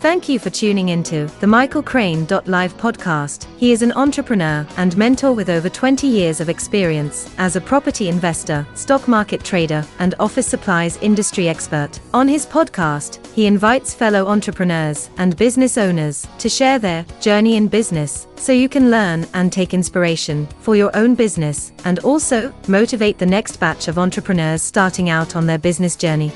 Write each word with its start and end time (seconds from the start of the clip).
Thank 0.00 0.28
you 0.28 0.38
for 0.38 0.48
tuning 0.48 0.90
into 0.90 1.26
the 1.40 1.46
Michael 1.48 1.82
Crane 1.82 2.24
Live 2.46 2.76
podcast. 2.76 3.48
He 3.56 3.72
is 3.72 3.82
an 3.82 3.90
entrepreneur 3.90 4.64
and 4.76 4.96
mentor 4.96 5.32
with 5.32 5.50
over 5.50 5.68
20 5.68 6.06
years 6.06 6.40
of 6.40 6.48
experience 6.48 7.34
as 7.36 7.56
a 7.56 7.60
property 7.60 8.08
investor, 8.08 8.64
stock 8.74 9.08
market 9.08 9.42
trader, 9.42 9.84
and 9.98 10.14
office 10.20 10.46
supplies 10.46 10.98
industry 10.98 11.48
expert. 11.48 11.98
On 12.14 12.28
his 12.28 12.46
podcast, 12.46 13.26
he 13.34 13.46
invites 13.46 13.92
fellow 13.92 14.28
entrepreneurs 14.28 15.10
and 15.18 15.36
business 15.36 15.76
owners 15.76 16.28
to 16.38 16.48
share 16.48 16.78
their 16.78 17.04
journey 17.20 17.56
in 17.56 17.66
business 17.66 18.28
so 18.36 18.52
you 18.52 18.68
can 18.68 18.92
learn 18.92 19.26
and 19.34 19.52
take 19.52 19.74
inspiration 19.74 20.46
for 20.60 20.76
your 20.76 20.96
own 20.96 21.16
business 21.16 21.72
and 21.84 21.98
also 22.00 22.54
motivate 22.68 23.18
the 23.18 23.26
next 23.26 23.56
batch 23.56 23.88
of 23.88 23.98
entrepreneurs 23.98 24.62
starting 24.62 25.10
out 25.10 25.34
on 25.34 25.44
their 25.44 25.58
business 25.58 25.96
journey. 25.96 26.30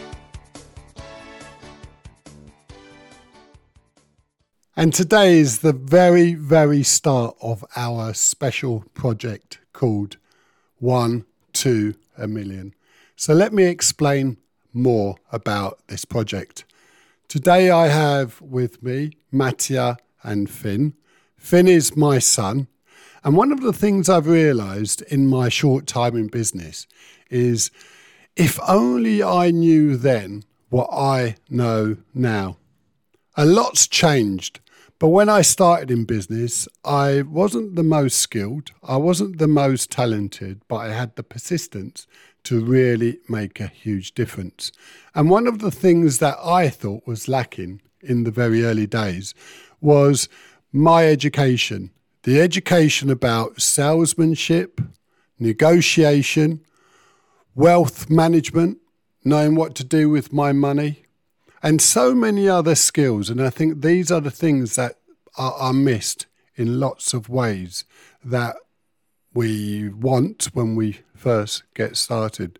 And 4.74 4.94
today 4.94 5.38
is 5.38 5.58
the 5.58 5.74
very, 5.74 6.32
very 6.32 6.82
start 6.82 7.36
of 7.42 7.62
our 7.76 8.14
special 8.14 8.86
project 8.94 9.58
called 9.74 10.16
One 10.78 11.26
to, 11.52 11.94
a 12.16 12.26
Million. 12.26 12.74
So 13.14 13.34
let 13.34 13.52
me 13.52 13.64
explain 13.64 14.38
more 14.72 15.16
about 15.30 15.78
this 15.88 16.06
project. 16.06 16.64
Today 17.28 17.68
I 17.68 17.88
have 17.88 18.40
with 18.40 18.82
me 18.82 19.12
Mattia 19.30 19.98
and 20.22 20.48
Finn. 20.48 20.94
Finn 21.36 21.68
is 21.68 21.94
my 21.94 22.18
son. 22.18 22.66
And 23.22 23.36
one 23.36 23.52
of 23.52 23.60
the 23.60 23.74
things 23.74 24.08
I've 24.08 24.26
realized 24.26 25.02
in 25.02 25.26
my 25.26 25.50
short 25.50 25.86
time 25.86 26.16
in 26.16 26.28
business 26.28 26.86
is 27.28 27.70
if 28.36 28.58
only 28.66 29.22
I 29.22 29.50
knew 29.50 29.98
then 29.98 30.44
what 30.70 30.88
I 30.90 31.36
know 31.50 31.98
now. 32.14 32.56
A 33.36 33.46
lot's 33.46 33.86
changed 33.86 34.60
but 35.02 35.08
when 35.08 35.28
I 35.28 35.42
started 35.42 35.90
in 35.90 36.04
business, 36.04 36.68
I 36.84 37.22
wasn't 37.22 37.74
the 37.74 37.82
most 37.82 38.20
skilled, 38.20 38.70
I 38.84 38.98
wasn't 38.98 39.38
the 39.38 39.48
most 39.48 39.90
talented, 39.90 40.62
but 40.68 40.76
I 40.76 40.92
had 40.92 41.16
the 41.16 41.24
persistence 41.24 42.06
to 42.44 42.64
really 42.64 43.18
make 43.28 43.58
a 43.58 43.66
huge 43.66 44.14
difference. 44.14 44.70
And 45.12 45.28
one 45.28 45.48
of 45.48 45.58
the 45.58 45.72
things 45.72 46.18
that 46.18 46.38
I 46.40 46.68
thought 46.68 47.04
was 47.04 47.26
lacking 47.26 47.82
in 48.00 48.22
the 48.22 48.30
very 48.30 48.64
early 48.64 48.86
days 48.86 49.34
was 49.80 50.28
my 50.72 51.08
education 51.08 51.90
the 52.22 52.40
education 52.40 53.10
about 53.10 53.60
salesmanship, 53.60 54.80
negotiation, 55.40 56.60
wealth 57.56 58.08
management, 58.08 58.78
knowing 59.24 59.56
what 59.56 59.74
to 59.74 59.82
do 59.82 60.08
with 60.08 60.32
my 60.32 60.52
money, 60.52 61.06
and 61.62 61.80
so 61.80 62.14
many 62.14 62.48
other 62.48 62.74
skills. 62.74 63.30
And 63.30 63.40
I 63.40 63.50
think 63.50 63.82
these 63.82 64.10
are 64.10 64.20
the 64.20 64.30
things 64.30 64.76
that 64.76 64.96
are, 65.38 65.52
are 65.52 65.72
missed 65.72 66.26
in 66.56 66.80
lots 66.80 67.14
of 67.14 67.28
ways 67.28 67.84
that 68.24 68.56
we 69.34 69.88
want 69.88 70.50
when 70.52 70.74
we 70.76 71.00
first 71.14 71.62
get 71.74 71.96
started. 71.96 72.58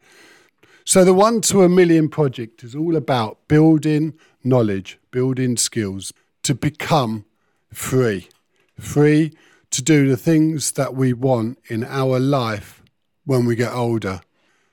So, 0.84 1.05
the 1.05 1.14
One 1.14 1.41
to 1.42 1.62
a 1.62 1.69
Million 1.69 2.09
project 2.09 2.64
is 2.64 2.75
all 2.75 2.97
about 2.97 3.47
building 3.47 4.14
knowledge, 4.42 4.98
building 5.11 5.56
skills 5.56 6.12
to 6.42 6.55
become 6.55 7.25
free. 7.72 8.28
Free 8.78 9.33
to 9.70 9.83
do 9.83 10.09
the 10.09 10.16
things 10.16 10.72
that 10.72 10.94
we 10.94 11.12
want 11.12 11.59
in 11.69 11.84
our 11.84 12.19
life 12.19 12.83
when 13.25 13.47
we 13.47 13.55
get 13.55 13.72
older. 13.72 14.22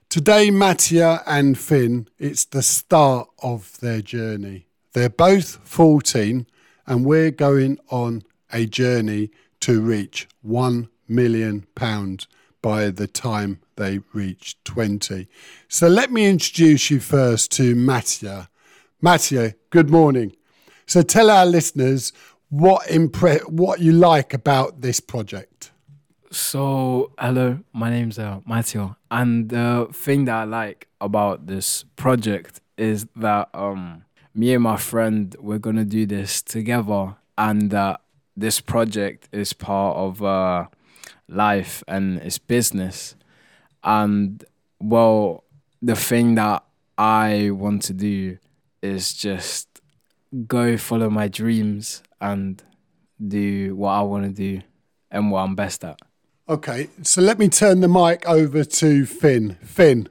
Today, 0.09 0.49
Mattia 0.49 1.21
and 1.27 1.55
Finn, 1.55 2.07
it's 2.17 2.43
the 2.43 2.63
start 2.63 3.29
of 3.43 3.79
their 3.79 4.02
journey. 4.02 4.65
They're 4.93 5.07
both 5.07 5.59
14, 5.63 6.47
and 6.88 7.05
we're 7.05 7.29
going 7.29 7.77
on 7.91 8.23
a 8.52 8.65
journey 8.65 9.30
to 9.59 9.80
reach 9.80 10.27
1 10.41 10.89
million 11.07 11.67
pounds 11.75 12.27
by 12.64 12.89
the 12.89 13.05
time 13.05 13.59
they 13.75 13.99
reach 14.11 14.58
20. 14.64 15.27
So 15.67 15.87
let 15.87 16.11
me 16.11 16.26
introduce 16.26 16.89
you 16.89 16.99
first 16.99 17.52
to 17.58 17.76
Mattia. 17.76 18.49
Mattia, 19.03 19.53
good 19.70 19.91
morning. 19.91 20.36
So 20.87 21.03
tell 21.03 21.30
our 21.30 21.45
listeners 21.45 22.14
what 22.49 22.87
impre- 22.87 23.47
what 23.47 23.80
you 23.80 23.91
like 23.91 24.33
about 24.33 24.81
this 24.81 24.99
project. 24.99 25.70
So, 26.31 27.11
hello, 27.17 27.61
my 27.73 27.89
name's 27.89 28.19
uh, 28.19 28.41
Matteo, 28.45 28.95
and 29.09 29.49
the 29.49 29.87
thing 29.91 30.25
that 30.25 30.35
I 30.35 30.43
like 30.43 30.87
about 31.01 31.47
this 31.47 31.85
project 31.95 32.61
is 32.77 33.07
that 33.15 33.49
um, 33.55 34.05
me 34.35 34.53
and 34.53 34.61
my 34.61 34.77
friend 34.77 35.35
we're 35.39 35.57
gonna 35.57 35.85
do 35.85 36.05
this 36.05 36.43
together, 36.43 37.15
and 37.35 37.71
that 37.71 38.01
this 38.37 38.61
project 38.61 39.27
is 39.31 39.53
part 39.53 39.97
of 39.97 40.21
uh, 40.21 40.67
life 41.27 41.83
and 41.87 42.19
it's 42.19 42.37
business, 42.37 43.15
and 43.83 44.45
well, 44.79 45.45
the 45.81 45.95
thing 45.95 46.35
that 46.35 46.63
I 46.95 47.49
want 47.49 47.81
to 47.83 47.93
do 47.93 48.37
is 48.83 49.15
just 49.15 49.67
go 50.45 50.77
follow 50.77 51.09
my 51.09 51.27
dreams 51.27 52.03
and 52.21 52.61
do 53.27 53.75
what 53.75 53.93
I 53.93 54.01
want 54.01 54.25
to 54.25 54.31
do 54.31 54.61
and 55.09 55.31
what 55.31 55.39
I'm 55.41 55.55
best 55.55 55.83
at. 55.83 55.99
Okay, 56.49 56.89
so 57.04 57.21
let 57.21 57.37
me 57.37 57.48
turn 57.48 57.82
the 57.82 57.87
mic 57.87 58.27
over 58.27 58.64
to 58.64 59.05
Finn. 59.05 59.55
Finn, 59.61 60.10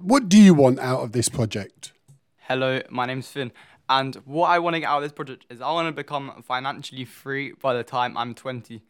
what 0.00 0.30
do 0.30 0.40
you 0.40 0.54
want 0.54 0.78
out 0.78 1.00
of 1.00 1.12
this 1.12 1.28
project? 1.28 1.92
Hello, 2.38 2.80
my 2.88 3.04
name's 3.04 3.28
Finn, 3.28 3.52
and 3.90 4.14
what 4.24 4.48
I 4.48 4.60
want 4.60 4.76
to 4.76 4.80
get 4.80 4.88
out 4.88 4.96
of 4.96 5.02
this 5.02 5.12
project 5.12 5.44
is 5.50 5.60
I 5.60 5.70
want 5.72 5.88
to 5.88 5.92
become 5.92 6.42
financially 6.42 7.04
free 7.04 7.52
by 7.60 7.74
the 7.74 7.84
time 7.84 8.16
I'm 8.16 8.32
20. 8.32 8.80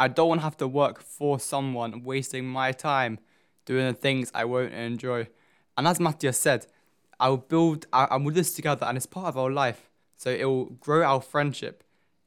I 0.00 0.08
don't 0.08 0.28
want 0.28 0.40
to 0.40 0.42
have 0.42 0.56
to 0.56 0.66
work 0.66 1.00
for 1.00 1.38
someone, 1.38 2.02
wasting 2.02 2.46
my 2.46 2.72
time 2.72 3.20
doing 3.64 3.86
the 3.86 3.94
things 3.94 4.32
I 4.34 4.44
won't 4.44 4.72
enjoy. 4.72 5.28
And 5.76 5.86
as 5.86 6.00
Matthias 6.00 6.36
said, 6.36 6.66
I 7.20 7.28
will 7.28 7.36
build, 7.36 7.86
I, 7.92 8.16
will 8.16 8.30
do 8.30 8.32
this 8.32 8.54
together, 8.54 8.86
and 8.86 8.96
it's 8.96 9.06
part 9.06 9.28
of 9.28 9.38
our 9.38 9.52
life. 9.52 9.88
So 10.16 10.30
it 10.32 10.46
will 10.46 10.64
grow 10.64 11.04
our 11.04 11.20
friendship, 11.20 11.84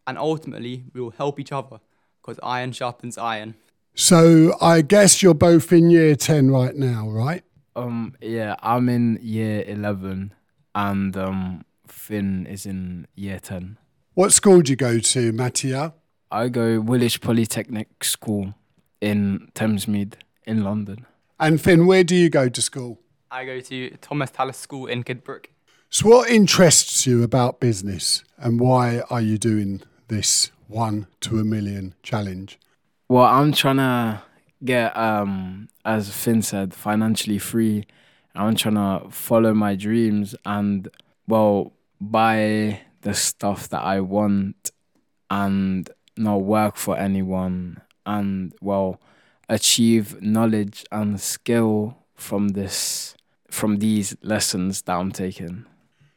and 0.08 0.18
ultimately 0.18 0.86
we 0.94 1.02
will 1.02 1.12
help 1.12 1.42
each 1.42 1.52
other, 1.52 1.82
because 2.22 2.40
iron 2.42 2.72
sharpens 2.72 3.18
iron. 3.18 3.56
So 3.96 4.56
I 4.60 4.82
guess 4.82 5.22
you're 5.22 5.36
both 5.36 5.72
in 5.72 5.90
year 5.90 6.16
10 6.16 6.50
right 6.50 6.76
now, 6.76 7.10
right? 7.10 7.44
Um 7.76 8.16
yeah, 8.22 8.56
I'm 8.62 8.90
in 8.90 9.20
year 9.22 9.64
11 9.68 10.34
and 10.74 11.18
um 11.18 11.66
Finn 11.88 12.48
is 12.48 12.66
in 12.66 13.08
year 13.16 13.40
10. 13.40 13.78
What 14.16 14.34
school 14.34 14.62
do 14.62 14.72
you 14.72 14.76
go 14.76 15.00
to, 15.00 15.32
Mattia? 15.32 15.94
I 16.32 16.50
go 16.50 16.80
Woolwich 16.80 17.22
Polytechnic 17.22 18.04
School 18.04 18.56
in 19.00 19.52
Thamesmead 19.54 20.14
in 20.46 20.64
London. 20.64 21.06
And 21.40 21.62
Finn, 21.62 21.86
where 21.86 22.04
do 22.04 22.16
you 22.16 22.30
go 22.30 22.50
to 22.50 22.62
school? 22.62 23.00
I 23.30 23.46
go 23.46 23.60
to 23.60 23.90
Thomas 24.02 24.32
Tallis 24.32 24.58
School 24.58 24.88
in 24.88 25.04
Kidbrooke. 25.04 25.48
So 25.90 26.10
what 26.10 26.30
interests 26.30 27.06
you 27.06 27.22
about 27.22 27.60
business 27.60 28.24
and 28.38 28.60
why 28.60 29.02
are 29.12 29.22
you 29.22 29.38
doing 29.38 29.82
this 30.08 30.52
one 30.68 31.06
to 31.22 31.38
a 31.40 31.44
million 31.44 31.94
challenge? 32.02 32.58
Well, 33.14 33.26
I'm 33.26 33.52
trying 33.52 33.78
to 33.78 34.24
get, 34.66 34.98
um, 34.98 35.70
as 35.86 36.10
Finn 36.10 36.42
said, 36.42 36.74
financially 36.74 37.38
free. 37.38 37.86
I'm 38.34 38.56
trying 38.56 38.74
to 38.74 39.08
follow 39.12 39.54
my 39.54 39.76
dreams 39.76 40.34
and, 40.46 40.88
well, 41.28 41.74
buy 42.02 42.82
the 43.02 43.14
stuff 43.14 43.70
that 43.70 43.84
I 43.84 44.00
want 44.00 44.72
and 45.30 45.88
not 46.18 46.38
work 46.38 46.76
for 46.76 46.98
anyone 46.98 47.84
and, 48.04 48.52
well, 48.62 49.00
achieve 49.48 50.20
knowledge 50.20 50.84
and 50.92 51.22
skill 51.22 52.00
from 52.16 52.48
this 52.58 53.16
from 53.52 53.78
these 53.78 54.18
lessons 54.24 54.82
that 54.82 54.94
I'm 54.94 55.12
taking. 55.12 55.68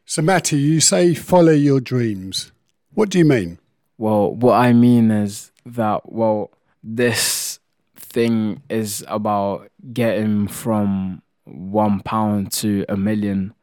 So 0.07 0.23
Matty, 0.23 0.57
you 0.57 0.81
say 0.81 1.13
follow 1.13 1.53
your 1.53 1.81
dreams. 1.81 2.53
What 2.95 3.11
do 3.11 3.19
you 3.19 3.27
mean? 3.27 3.59
Well, 3.99 4.35
what 4.35 4.55
I 4.55 4.73
mean 4.73 5.11
is 5.11 5.53
that 5.67 6.11
well, 6.11 6.53
this 6.89 7.59
thing 7.97 8.63
is 8.69 9.05
about 9.09 9.69
getting 9.93 10.47
from 10.47 11.21
one 11.45 12.01
pound 12.01 12.53
to 12.53 12.85
a 12.89 12.97
million 12.97 13.55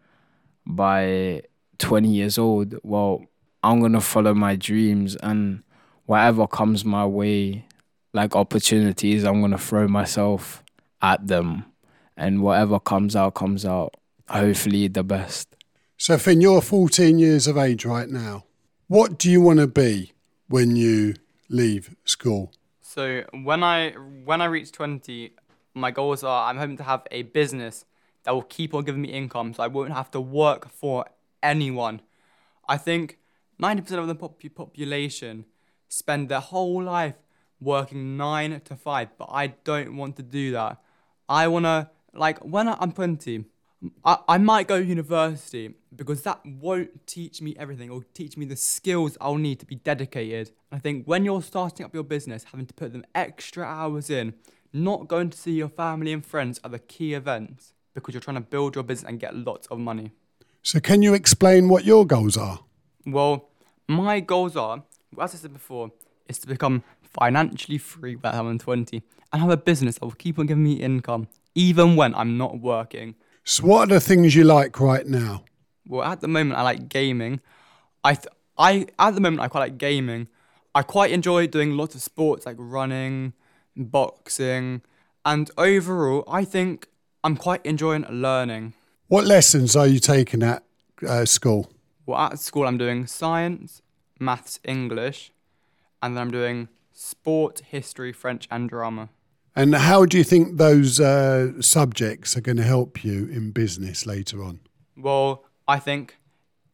by 0.65 1.41
20 1.79 2.09
years 2.09 2.37
old. 2.37 2.75
Well, 2.83 3.23
I'm 3.63 3.79
going 3.79 3.93
to 3.93 4.01
follow 4.01 4.33
my 4.33 4.57
dreams 4.57 5.15
and 5.15 5.63
whatever 6.05 6.47
comes 6.47 6.83
my 6.83 7.05
way, 7.05 7.65
like 8.11 8.35
opportunities, 8.35 9.23
I'm 9.23 9.39
going 9.39 9.51
to 9.51 9.57
throw 9.57 9.87
myself 9.87 10.61
at 11.01 11.25
them. 11.25 11.65
And 12.17 12.41
whatever 12.41 12.77
comes 12.77 13.15
out, 13.15 13.35
comes 13.35 13.65
out, 13.65 13.95
hopefully 14.27 14.89
the 14.89 15.03
best. 15.03 15.55
So, 15.97 16.17
Finn, 16.17 16.41
you're 16.41 16.61
14 16.61 17.17
years 17.19 17.47
of 17.47 17.57
age 17.57 17.85
right 17.85 18.09
now. 18.09 18.43
What 18.87 19.17
do 19.17 19.31
you 19.31 19.39
want 19.39 19.59
to 19.59 19.67
be 19.67 20.11
when 20.49 20.75
you 20.75 21.15
leave 21.49 21.95
school? 22.03 22.51
So 22.93 23.23
when 23.31 23.63
I 23.63 23.89
when 24.23 24.39
I 24.39 24.45
reach 24.45 24.71
twenty, 24.71 25.33
my 25.73 25.89
goals 25.89 26.23
are 26.23 26.47
I'm 26.47 26.57
hoping 26.57 26.77
to 26.77 26.83
have 26.83 27.01
a 27.09 27.23
business 27.23 27.85
that 28.23 28.35
will 28.35 28.43
keep 28.43 28.75
on 28.75 28.83
giving 28.83 29.01
me 29.01 29.09
income, 29.09 29.55
so 29.55 29.63
I 29.63 29.67
won't 29.67 29.93
have 29.93 30.11
to 30.11 30.21
work 30.21 30.69
for 30.69 31.05
anyone. 31.41 32.01
I 32.67 32.77
think 32.77 33.17
90% 33.59 33.99
of 33.99 34.07
the 34.07 34.13
pop- 34.13 34.43
population 34.53 35.45
spend 35.89 36.29
their 36.29 36.39
whole 36.39 36.83
life 36.83 37.15
working 37.59 38.15
nine 38.15 38.61
to 38.65 38.75
five, 38.75 39.09
but 39.17 39.29
I 39.31 39.47
don't 39.47 39.97
want 39.97 40.15
to 40.17 40.21
do 40.21 40.51
that. 40.51 40.79
I 41.27 41.47
want 41.47 41.65
to, 41.65 41.89
like, 42.13 42.37
when 42.45 42.67
I'm 42.67 42.91
20, 42.91 43.45
I, 44.03 44.17
I 44.27 44.37
might 44.37 44.67
go 44.67 44.79
to 44.79 44.85
university 44.85 45.73
because 45.95 46.23
that 46.23 46.45
won't 46.45 47.05
teach 47.07 47.41
me 47.41 47.55
everything 47.57 47.89
or 47.89 48.03
teach 48.13 48.37
me 48.37 48.45
the 48.45 48.55
skills 48.55 49.17
I'll 49.19 49.35
need 49.35 49.59
to 49.59 49.65
be 49.65 49.75
dedicated. 49.75 50.51
I 50.71 50.79
think 50.79 51.05
when 51.05 51.25
you're 51.25 51.41
starting 51.41 51.85
up 51.85 51.93
your 51.93 52.03
business, 52.03 52.45
having 52.45 52.65
to 52.65 52.73
put 52.73 52.93
them 52.93 53.05
extra 53.13 53.63
hours 53.63 54.09
in, 54.09 54.33
not 54.71 55.07
going 55.07 55.29
to 55.29 55.37
see 55.37 55.53
your 55.53 55.69
family 55.69 56.13
and 56.13 56.25
friends 56.25 56.59
at 56.63 56.71
the 56.71 56.79
key 56.79 57.13
events 57.13 57.73
because 57.93 58.13
you're 58.13 58.21
trying 58.21 58.37
to 58.37 58.41
build 58.41 58.75
your 58.75 58.83
business 58.83 59.09
and 59.09 59.19
get 59.19 59.35
lots 59.35 59.67
of 59.67 59.79
money. 59.79 60.11
So, 60.63 60.79
can 60.79 61.01
you 61.01 61.13
explain 61.13 61.69
what 61.69 61.85
your 61.85 62.07
goals 62.07 62.37
are? 62.37 62.61
Well, 63.05 63.49
my 63.87 64.21
goals 64.21 64.55
are, 64.55 64.83
as 65.19 65.35
I 65.35 65.37
said 65.37 65.53
before, 65.53 65.91
is 66.27 66.39
to 66.39 66.47
become 66.47 66.83
financially 67.03 67.77
free 67.77 68.15
by 68.15 68.31
the 68.31 68.37
time 68.37 68.47
I'm 68.47 68.57
20 68.57 69.03
and 69.31 69.41
have 69.41 69.51
a 69.51 69.57
business 69.57 69.95
that 69.95 70.05
will 70.05 70.11
keep 70.11 70.39
on 70.39 70.47
giving 70.47 70.63
me 70.63 70.73
income 70.73 71.27
even 71.53 71.95
when 71.95 72.15
I'm 72.15 72.37
not 72.37 72.59
working. 72.59 73.15
So, 73.45 73.65
what 73.65 73.83
are 73.91 73.95
the 73.95 73.99
things 73.99 74.35
you 74.35 74.45
like 74.45 74.79
right 74.79 75.05
now? 75.05 75.43
Well, 75.87 76.03
at 76.03 76.21
the 76.21 76.27
moment, 76.29 76.57
I 76.57 76.61
like 76.61 76.87
gaming. 76.87 77.41
I, 78.03 78.15
th- 78.15 78.27
I 78.57 78.87
at 78.97 79.15
the 79.15 79.21
moment, 79.21 79.41
I 79.41 79.47
quite 79.49 79.61
like 79.61 79.77
gaming. 79.77 80.27
I 80.73 80.81
quite 80.81 81.11
enjoy 81.11 81.47
doing 81.47 81.75
lots 81.75 81.93
of 81.93 82.01
sports 82.01 82.45
like 82.45 82.55
running, 82.57 83.33
boxing, 83.75 84.81
and 85.25 85.51
overall, 85.57 86.23
I 86.27 86.45
think 86.45 86.87
I'm 87.23 87.37
quite 87.37 87.65
enjoying 87.65 88.05
learning. 88.09 88.73
What 89.07 89.25
lessons 89.25 89.75
are 89.75 89.87
you 89.87 89.99
taking 89.99 90.41
at 90.41 90.63
uh, 91.07 91.25
school? 91.25 91.69
Well, 92.05 92.19
at 92.19 92.39
school, 92.39 92.65
I'm 92.65 92.77
doing 92.77 93.07
science, 93.07 93.81
maths, 94.19 94.59
English, 94.63 95.31
and 96.01 96.15
then 96.15 96.21
I'm 96.21 96.31
doing 96.31 96.69
sport, 96.91 97.61
history, 97.67 98.11
French, 98.11 98.47
and 98.49 98.69
drama. 98.69 99.09
And 99.55 99.75
how 99.75 100.05
do 100.05 100.17
you 100.17 100.23
think 100.23 100.57
those 100.57 100.99
uh, 100.99 101.61
subjects 101.61 102.35
are 102.35 102.41
going 102.41 102.57
to 102.57 102.63
help 102.63 103.03
you 103.03 103.27
in 103.27 103.51
business 103.51 104.05
later 104.05 104.43
on? 104.43 104.59
Well, 104.97 105.45
I 105.67 105.77
think 105.77 106.17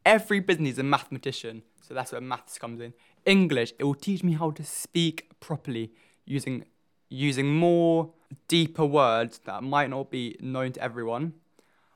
every 0.05 0.39
business 0.39 0.73
is 0.73 0.79
a 0.79 0.83
mathematician, 0.83 1.63
so 1.81 1.93
that's 1.93 2.13
where 2.13 2.21
maths 2.21 2.57
comes 2.57 2.79
in. 2.79 2.93
English, 3.25 3.73
it 3.77 3.83
will 3.83 3.95
teach 3.95 4.23
me 4.23 4.33
how 4.33 4.51
to 4.51 4.63
speak 4.63 5.29
properly 5.39 5.91
using 6.25 6.65
using 7.09 7.53
more 7.53 8.11
deeper 8.47 8.85
words 8.85 9.39
that 9.39 9.63
might 9.63 9.89
not 9.89 10.11
be 10.11 10.37
known 10.39 10.71
to 10.71 10.81
everyone. 10.81 11.33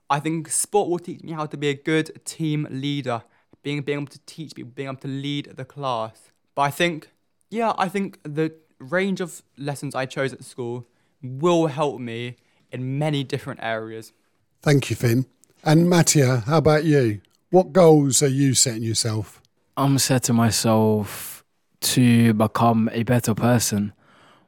I 0.10 0.20
think 0.20 0.50
sport 0.50 0.90
will 0.90 1.00
teach 1.00 1.24
me 1.24 1.32
how 1.32 1.46
to 1.46 1.56
be 1.56 1.70
a 1.70 1.76
good 1.76 2.26
team 2.26 2.68
leader, 2.70 3.24
being 3.62 3.82
being 3.82 4.00
able 4.00 4.12
to 4.12 4.20
teach 4.26 4.56
people, 4.56 4.72
being 4.76 4.90
able 4.90 5.02
to 5.02 5.08
lead 5.08 5.54
the 5.56 5.66
class. 5.66 6.32
But 6.56 6.64
I 6.64 6.72
think, 6.72 7.10
yeah, 7.50 7.74
I 7.78 7.88
think 7.88 8.20
the 8.24 8.54
range 8.80 9.22
of 9.22 9.42
lessons 9.58 9.96
I 9.96 10.06
chose 10.06 10.34
at 10.34 10.44
school 10.44 10.88
will 11.22 11.68
help 11.68 12.00
me 12.00 12.36
in 12.72 12.98
many 12.98 13.24
different 13.24 13.60
areas. 13.64 14.14
Thank 14.62 14.90
you, 14.90 14.96
Finn. 14.96 15.26
And 15.64 15.90
Mattia, 15.90 16.44
how 16.46 16.58
about 16.58 16.84
you? 16.84 17.22
What 17.50 17.72
goals 17.72 18.22
are 18.24 18.28
you 18.28 18.54
setting 18.54 18.84
yourself? 18.84 19.42
I'm 19.78 19.98
setting 20.00 20.36
myself 20.36 21.44
to 21.82 22.34
become 22.34 22.90
a 22.92 23.04
better 23.04 23.34
person 23.34 23.94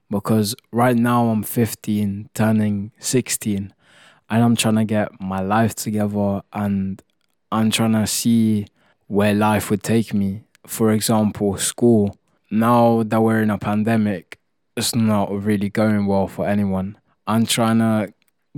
because 0.10 0.56
right 0.72 0.96
now 0.96 1.28
I'm 1.28 1.44
15, 1.44 2.30
turning 2.34 2.92
16, 3.00 3.74
and 4.30 4.44
I'm 4.44 4.56
trying 4.56 4.76
to 4.76 4.86
get 4.86 5.20
my 5.20 5.42
life 5.42 5.76
together 5.76 6.42
and 6.54 7.02
I'm 7.52 7.72
trying 7.72 7.94
to 7.94 8.08
see 8.08 8.68
where 9.08 9.34
life 9.34 9.70
would 9.70 9.84
take 9.84 10.14
me. 10.14 10.44
For 10.66 10.92
example, 10.92 11.58
school. 11.58 12.18
Now 12.52 13.04
that 13.04 13.22
we're 13.22 13.42
in 13.42 13.50
a 13.50 13.58
pandemic, 13.58 14.40
it's 14.78 14.94
not 14.96 15.32
really 15.32 15.70
going 15.70 16.06
well 16.06 16.28
for 16.28 16.48
anyone. 16.48 16.98
I'm 17.28 17.46
trying 17.46 17.80
to 17.80 18.14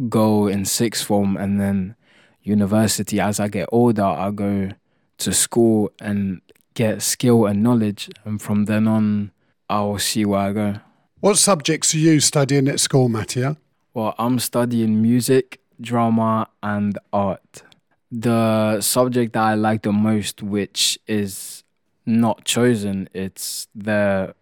go 0.10 0.48
in 0.48 0.66
sixth 0.66 1.06
form 1.06 1.38
and 1.38 1.60
then 1.60 1.95
university. 2.42 3.19
As 3.19 3.39
I 3.39 3.48
get 3.48 3.69
older, 3.72 4.04
I 4.04 4.31
go 4.31 4.72
to 5.19 5.34
school 5.34 5.92
and 6.00 6.42
get 6.74 7.01
skill 7.01 7.45
and 7.45 7.63
knowledge, 7.63 8.10
and 8.24 8.42
from 8.42 8.66
then 8.66 8.88
on, 8.88 9.31
I'll 9.69 9.98
see 9.98 10.25
where 10.25 10.39
I 10.39 10.54
go. 10.54 10.75
What 11.19 11.38
subjects 11.38 11.95
are 11.95 11.98
you 11.98 12.19
studying 12.19 12.68
at 12.68 12.80
school, 12.80 13.10
Mattia? 13.10 13.57
Well, 13.94 14.13
I'm 14.19 14.38
studying 14.38 15.01
music, 15.01 15.60
drama, 15.81 16.48
and 16.62 17.00
art. 17.12 17.63
The 18.12 18.80
subject 18.81 19.34
that 19.34 19.42
I 19.44 19.56
like 19.56 19.81
the 19.81 19.92
most, 19.92 20.44
which 20.44 21.00
is 21.07 21.63
not 22.07 22.45
chosen, 22.45 23.09
it's 23.13 23.68
there 23.75 24.33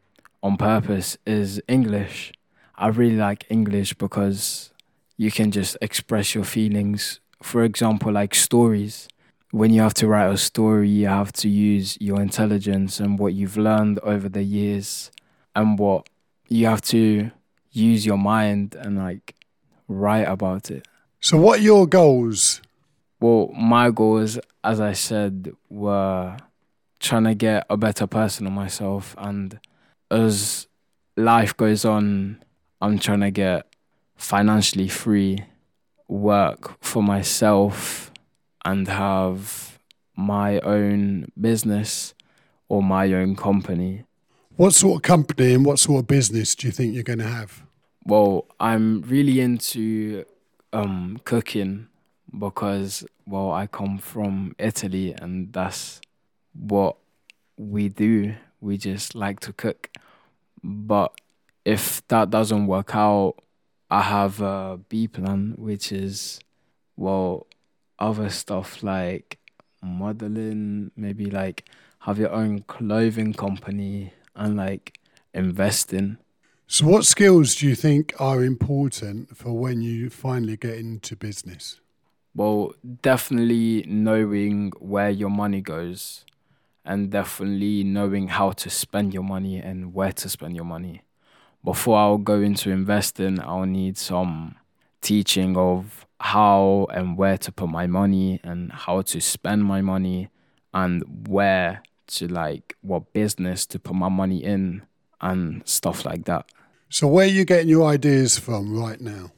on 0.44 0.56
purpose, 0.56 1.18
is 1.26 1.62
English. 1.68 2.32
I 2.78 2.88
really 2.88 3.16
like 3.16 3.46
English 3.50 3.96
because 3.96 4.72
you 5.18 5.32
can 5.32 5.52
just 5.52 5.76
express 5.82 6.36
your 6.36 6.44
feelings. 6.44 7.20
For 7.42 7.64
example, 7.64 8.12
like 8.12 8.36
stories. 8.36 9.08
When 9.52 9.74
you 9.74 9.82
have 9.82 9.94
to 9.96 10.08
write 10.08 10.32
a 10.32 10.38
story, 10.38 10.90
you 10.90 11.08
have 11.08 11.32
to 11.34 11.50
use 11.50 11.98
your 12.00 12.22
intelligence 12.22 13.00
and 13.00 13.18
what 13.18 13.34
you've 13.34 13.58
learned 13.58 14.00
over 14.00 14.30
the 14.30 14.44
years 14.44 15.12
and 15.56 15.80
what 15.80 16.08
you 16.48 16.68
have 16.68 16.82
to 16.82 17.32
use 17.72 18.06
your 18.06 18.18
mind 18.18 18.76
and 18.76 18.98
like 18.98 19.36
write 19.88 20.28
about 20.28 20.70
it. 20.70 20.88
So, 21.22 21.38
what 21.38 21.60
are 21.60 21.64
your 21.64 21.88
goals? 21.88 22.62
Well, 23.20 23.50
my 23.58 23.90
goals, 23.90 24.38
as 24.64 24.82
I 24.82 24.94
said, 24.94 25.54
were 25.70 26.38
trying 27.00 27.26
to 27.26 27.36
get 27.36 27.66
a 27.70 27.78
better 27.78 28.08
person 28.08 28.48
of 28.48 28.54
myself. 28.54 29.16
And 29.18 29.60
as 30.10 30.68
life 31.16 31.56
goes 31.56 31.86
on, 31.86 32.44
I'm 32.82 33.00
trying 33.00 33.22
to 33.22 33.32
get 33.32 33.68
financially 34.16 34.88
free, 34.88 35.44
work 36.08 36.84
for 36.84 37.04
myself, 37.04 38.12
and 38.64 38.88
have 38.88 39.80
my 40.16 40.60
own 40.60 41.32
business 41.40 42.14
or 42.70 42.82
my 42.82 43.12
own 43.14 43.36
company 43.36 44.06
what 44.58 44.74
sort 44.74 44.96
of 44.96 45.02
company 45.02 45.54
and 45.54 45.66
what 45.66 45.80
sort 45.80 46.00
of 46.00 46.08
business 46.08 46.56
do 46.56 46.68
you 46.68 46.72
think 46.72 46.94
you're 46.94 47.04
going 47.04 47.20
to 47.20 47.28
have? 47.28 47.64
Well, 48.06 48.46
I'm 48.60 49.02
really 49.02 49.42
into 49.42 50.26
um, 50.72 51.20
cooking 51.26 51.88
because, 52.38 53.06
well, 53.26 53.52
I 53.52 53.68
come 53.68 53.98
from 53.98 54.56
Italy 54.58 55.14
and 55.14 55.52
that's 55.52 56.00
what 56.58 56.98
we 57.58 57.90
do. 57.90 58.36
We 58.62 58.78
just 58.78 59.16
like 59.16 59.40
to 59.42 59.54
cook. 59.54 59.90
But 60.64 61.20
if 61.64 62.06
that 62.08 62.30
doesn't 62.30 62.68
work 62.68 62.96
out, 62.96 63.36
I 63.90 64.02
have 64.02 64.42
a 64.42 64.80
B 64.90 65.08
plan, 65.08 65.54
which 65.58 65.92
is, 65.92 66.40
well, 66.98 67.48
other 68.00 68.30
stuff 68.30 68.82
like 68.82 69.38
modeling, 69.82 70.92
maybe 70.96 71.26
like 71.26 71.66
have 72.00 72.18
your 72.18 72.32
own 72.32 72.60
clothing 72.64 73.34
company 73.34 74.14
and 74.36 74.58
like 74.58 74.98
investing. 75.34 76.18
So, 76.68 76.88
what 76.88 77.06
skills 77.06 77.56
do 77.56 77.68
you 77.68 77.76
think 77.76 78.14
are 78.20 78.44
important 78.44 79.38
for 79.38 79.54
when 79.54 79.82
you 79.82 80.10
finally 80.10 80.58
get 80.58 80.78
into 80.78 81.16
business? 81.16 81.80
Well, 82.34 82.74
definitely 83.02 83.86
knowing 83.88 84.72
where 84.80 85.12
your 85.12 85.30
money 85.30 85.62
goes 85.62 86.26
and 86.86 87.10
definitely 87.10 87.84
knowing 87.84 88.28
how 88.28 88.52
to 88.52 88.70
spend 88.70 89.14
your 89.14 89.24
money 89.24 89.58
and 89.58 89.94
where 89.94 90.12
to 90.14 90.30
spend 90.30 90.56
your 90.56 90.66
money. 90.66 91.02
Before 91.64 91.98
I'll 91.98 92.18
go 92.18 92.42
into 92.42 92.70
investing, 92.70 93.40
I'll 93.42 93.66
need 93.66 93.98
some 93.98 94.56
teaching 95.02 95.58
of 95.58 96.06
how 96.20 96.88
and 96.92 97.18
where 97.18 97.38
to 97.38 97.52
put 97.52 97.70
my 97.70 97.88
money 97.88 98.40
and 98.44 98.72
how 98.72 99.02
to 99.02 99.20
spend 99.20 99.66
my 99.66 99.82
money 99.82 100.30
and 100.74 101.28
where 101.28 101.82
to 102.08 102.28
like 102.28 102.76
what 102.82 103.14
business 103.14 103.66
to 103.66 103.80
put 103.80 103.96
my 103.96 104.10
money 104.10 104.44
in 104.44 104.84
and 105.22 105.68
stuff 105.68 106.06
like 106.06 106.26
that. 106.26 106.46
So 106.90 107.08
where 107.08 107.26
are 107.26 107.30
you 107.30 107.46
getting 107.46 107.70
your 107.70 107.88
ideas 107.88 108.38
from 108.38 108.78
right 108.78 109.02
now? 109.02 109.32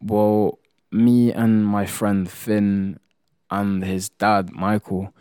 Well, 0.00 0.58
me 0.90 1.32
and 1.32 1.66
my 1.66 1.86
friend 1.86 2.30
Finn 2.30 2.98
and 3.50 3.84
his 3.84 4.08
dad 4.08 4.52
Michael, 4.52 5.14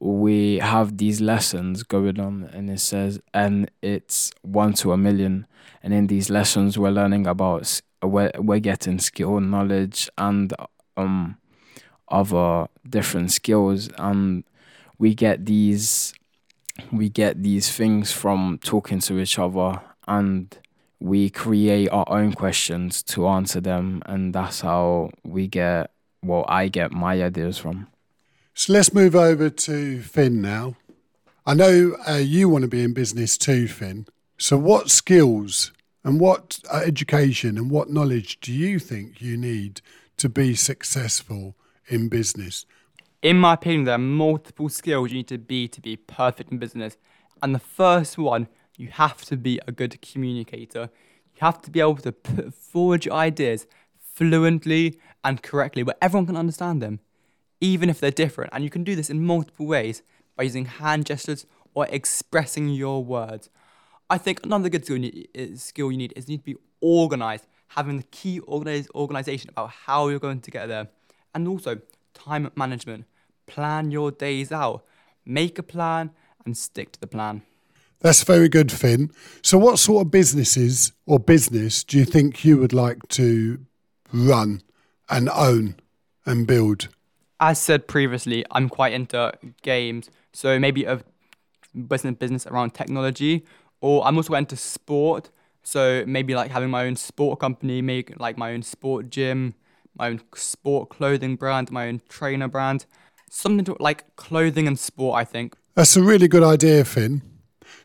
we 0.00 0.58
have 0.58 0.96
these 0.96 1.20
lessons 1.20 1.82
going 1.82 2.20
on 2.20 2.48
and 2.52 2.70
it 2.70 2.80
says 2.80 3.20
and 3.34 3.70
it's 3.82 4.30
one 4.42 4.72
to 4.74 4.92
a 4.92 4.96
million. 4.96 5.46
And 5.82 5.92
in 5.92 6.06
these 6.06 6.30
lessons 6.30 6.78
we're 6.78 6.90
learning 6.90 7.26
about 7.26 7.80
we're, 8.02 8.30
we're 8.38 8.60
getting 8.60 8.98
skill 8.98 9.40
knowledge 9.40 10.08
and 10.16 10.52
um 10.96 11.36
other 12.08 12.68
different 12.88 13.32
skills. 13.32 13.88
And 13.98 14.44
we 14.98 15.14
get 15.14 15.46
these 15.46 16.14
we 16.92 17.08
get 17.08 17.42
these 17.42 17.72
things 17.72 18.12
from 18.12 18.60
talking 18.62 19.00
to 19.00 19.18
each 19.18 19.38
other 19.38 19.80
and 20.06 20.56
we 21.00 21.28
create 21.30 21.88
our 21.88 22.08
own 22.08 22.32
questions 22.32 23.02
to 23.02 23.26
answer 23.26 23.60
them. 23.60 24.02
And 24.06 24.32
that's 24.32 24.60
how 24.60 25.10
we 25.24 25.48
get 25.48 25.90
well 26.22 26.44
i 26.48 26.68
get 26.68 26.92
my 26.92 27.22
ideas 27.22 27.58
from 27.58 27.86
so 28.58 28.72
let's 28.72 28.92
move 28.92 29.14
over 29.14 29.48
to 29.48 30.02
finn 30.02 30.42
now 30.42 30.74
I 31.48 31.54
know 31.54 31.96
uh, 32.06 32.16
you 32.16 32.50
want 32.50 32.64
to 32.64 32.68
be 32.68 32.82
in 32.82 32.92
business 32.92 33.38
too, 33.38 33.68
Finn. 33.68 34.04
So, 34.36 34.58
what 34.58 34.90
skills 34.90 35.72
and 36.04 36.20
what 36.20 36.60
uh, 36.70 36.82
education 36.84 37.56
and 37.56 37.70
what 37.70 37.88
knowledge 37.88 38.38
do 38.40 38.52
you 38.52 38.78
think 38.78 39.22
you 39.22 39.38
need 39.38 39.80
to 40.18 40.28
be 40.28 40.54
successful 40.54 41.56
in 41.86 42.10
business? 42.10 42.66
In 43.22 43.38
my 43.38 43.54
opinion, 43.54 43.84
there 43.84 43.94
are 43.94 43.98
multiple 43.98 44.68
skills 44.68 45.10
you 45.10 45.16
need 45.16 45.28
to 45.28 45.38
be 45.38 45.68
to 45.68 45.80
be 45.80 45.96
perfect 45.96 46.52
in 46.52 46.58
business. 46.58 46.98
And 47.42 47.54
the 47.54 47.58
first 47.60 48.18
one, 48.18 48.48
you 48.76 48.88
have 48.88 49.24
to 49.24 49.38
be 49.38 49.58
a 49.66 49.72
good 49.72 50.02
communicator. 50.02 50.90
You 51.34 51.40
have 51.40 51.62
to 51.62 51.70
be 51.70 51.80
able 51.80 51.96
to 51.96 52.12
put 52.12 52.52
forward 52.52 53.06
your 53.06 53.14
ideas 53.14 53.66
fluently 53.98 55.00
and 55.24 55.42
correctly 55.42 55.82
where 55.82 55.96
everyone 56.02 56.26
can 56.26 56.36
understand 56.36 56.82
them, 56.82 57.00
even 57.60 57.90
if 57.90 58.00
they're 58.00 58.10
different. 58.10 58.52
And 58.52 58.64
you 58.64 58.70
can 58.70 58.84
do 58.84 58.94
this 58.94 59.10
in 59.10 59.24
multiple 59.24 59.66
ways 59.66 60.02
by 60.36 60.44
using 60.44 60.66
hand 60.66 61.06
gestures 61.06 61.46
or 61.74 61.86
expressing 61.90 62.68
your 62.68 63.04
words. 63.04 63.50
I 64.10 64.18
think 64.18 64.44
another 64.44 64.68
good 64.68 64.84
skill 64.84 64.96
you 64.96 65.10
need, 65.10 65.28
is 65.34 65.72
you 65.74 65.90
need 65.90 66.38
to 66.38 66.44
be 66.44 66.56
organized, 66.80 67.46
having 67.68 67.98
the 67.98 68.04
key 68.04 68.40
organization 68.40 69.50
about 69.50 69.70
how 69.70 70.08
you're 70.08 70.18
going 70.18 70.40
to 70.40 70.50
get 70.50 70.66
there. 70.66 70.88
And 71.34 71.46
also 71.46 71.80
time 72.14 72.50
management. 72.56 73.04
Plan 73.46 73.90
your 73.90 74.10
days 74.10 74.52
out. 74.52 74.84
Make 75.24 75.58
a 75.58 75.62
plan 75.62 76.10
and 76.44 76.56
stick 76.56 76.92
to 76.92 77.00
the 77.00 77.06
plan. 77.06 77.42
That's 78.00 78.22
very 78.22 78.48
good, 78.48 78.70
Finn. 78.70 79.10
So, 79.42 79.58
what 79.58 79.78
sort 79.78 80.06
of 80.06 80.10
businesses 80.10 80.92
or 81.06 81.18
business 81.18 81.82
do 81.82 81.98
you 81.98 82.04
think 82.04 82.44
you 82.44 82.56
would 82.58 82.72
like 82.72 83.06
to 83.08 83.58
run 84.12 84.62
and 85.08 85.28
own 85.28 85.76
and 86.24 86.46
build? 86.46 86.88
As 87.40 87.60
said 87.60 87.86
previously, 87.86 88.44
I'm 88.50 88.68
quite 88.68 88.92
into 88.92 89.32
games, 89.62 90.10
so 90.32 90.58
maybe 90.58 90.84
a 90.84 91.00
business 91.86 92.16
business 92.16 92.46
around 92.46 92.74
technology, 92.74 93.44
or 93.80 94.04
I'm 94.06 94.16
also 94.16 94.34
into 94.34 94.56
sport, 94.56 95.30
so 95.62 96.02
maybe 96.06 96.34
like 96.34 96.50
having 96.50 96.70
my 96.70 96.84
own 96.86 96.96
sport 96.96 97.38
company, 97.38 97.80
make 97.80 98.18
like 98.18 98.36
my 98.36 98.52
own 98.52 98.62
sport 98.62 99.10
gym, 99.10 99.54
my 99.96 100.08
own 100.08 100.20
sport 100.34 100.88
clothing 100.88 101.36
brand, 101.36 101.70
my 101.70 101.88
own 101.88 102.00
trainer 102.08 102.48
brand, 102.48 102.86
something 103.30 103.64
to 103.66 103.76
like 103.78 104.16
clothing 104.16 104.66
and 104.66 104.78
sport. 104.78 105.16
I 105.16 105.24
think 105.24 105.54
that's 105.74 105.96
a 105.96 106.02
really 106.02 106.26
good 106.26 106.42
idea, 106.42 106.84
Finn. 106.84 107.22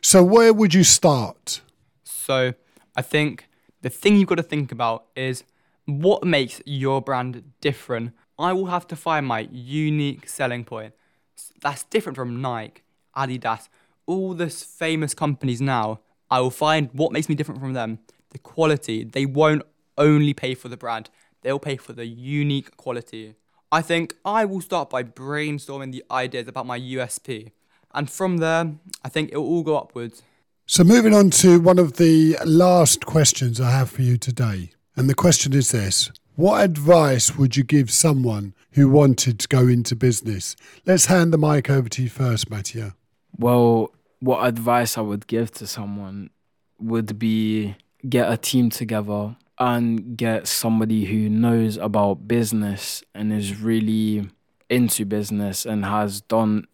So, 0.00 0.22
where 0.24 0.52
would 0.52 0.74
you 0.74 0.82
start? 0.82 1.60
So, 2.02 2.54
I 2.96 3.02
think 3.02 3.46
the 3.82 3.90
thing 3.90 4.16
you've 4.16 4.28
got 4.28 4.36
to 4.36 4.42
think 4.42 4.72
about 4.72 5.04
is 5.14 5.44
what 5.86 6.24
makes 6.24 6.60
your 6.64 7.00
brand 7.00 7.52
different. 7.60 8.12
I 8.38 8.52
will 8.52 8.66
have 8.66 8.86
to 8.88 8.96
find 8.96 9.26
my 9.26 9.48
unique 9.52 10.28
selling 10.28 10.64
point. 10.64 10.94
That's 11.62 11.84
different 11.84 12.16
from 12.16 12.40
Nike, 12.40 12.82
Adidas, 13.16 13.68
all 14.06 14.34
these 14.34 14.62
famous 14.62 15.14
companies 15.14 15.60
now. 15.60 16.00
I 16.30 16.40
will 16.40 16.50
find 16.50 16.90
what 16.92 17.12
makes 17.12 17.28
me 17.28 17.34
different 17.34 17.60
from 17.60 17.74
them. 17.74 18.00
The 18.30 18.38
quality. 18.38 19.04
They 19.04 19.26
won't 19.26 19.62
only 19.96 20.34
pay 20.34 20.54
for 20.54 20.68
the 20.68 20.76
brand, 20.76 21.10
they'll 21.42 21.58
pay 21.58 21.76
for 21.76 21.92
the 21.92 22.06
unique 22.06 22.76
quality. 22.76 23.34
I 23.70 23.82
think 23.82 24.14
I 24.24 24.44
will 24.44 24.60
start 24.60 24.90
by 24.90 25.02
brainstorming 25.02 25.92
the 25.92 26.04
ideas 26.10 26.48
about 26.48 26.66
my 26.66 26.78
USP. 26.78 27.52
And 27.92 28.10
from 28.10 28.38
there, 28.38 28.74
I 29.04 29.08
think 29.08 29.30
it 29.32 29.36
will 29.36 29.46
all 29.46 29.62
go 29.62 29.76
upwards. 29.76 30.22
So, 30.66 30.82
moving 30.82 31.14
on 31.14 31.30
to 31.30 31.60
one 31.60 31.78
of 31.78 31.94
the 31.94 32.36
last 32.44 33.04
questions 33.04 33.60
I 33.60 33.70
have 33.70 33.90
for 33.90 34.02
you 34.02 34.16
today. 34.16 34.70
And 34.96 35.10
the 35.10 35.14
question 35.14 35.52
is 35.52 35.70
this 35.70 36.10
What 36.36 36.64
advice 36.64 37.36
would 37.36 37.56
you 37.56 37.62
give 37.62 37.92
someone 37.92 38.54
who 38.72 38.88
wanted 38.88 39.38
to 39.38 39.46
go 39.46 39.68
into 39.68 39.94
business? 39.94 40.56
Let's 40.84 41.06
hand 41.06 41.32
the 41.32 41.38
mic 41.38 41.70
over 41.70 41.88
to 41.90 42.02
you 42.02 42.08
first, 42.08 42.50
Mattia. 42.50 42.96
Well, 43.38 43.92
what 44.18 44.44
advice 44.44 44.98
I 44.98 45.02
would 45.02 45.28
give 45.28 45.52
to 45.52 45.66
someone 45.68 46.30
would 46.80 47.20
be 47.20 47.76
get 48.08 48.32
a 48.32 48.36
team 48.36 48.68
together 48.70 49.36
and 49.60 50.16
get 50.16 50.48
somebody 50.48 51.04
who 51.04 51.28
knows 51.28 51.76
about 51.76 52.26
business 52.26 53.04
and 53.14 53.32
is 53.32 53.60
really 53.60 54.28
into 54.68 55.04
business 55.04 55.64
and 55.64 55.84
has 55.84 56.20
done 56.20 56.66